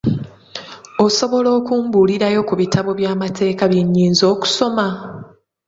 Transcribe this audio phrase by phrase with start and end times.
[1.05, 4.87] Osobola okumbuulirayo ku bitabo by'amateeka bye nnyinza okusoma?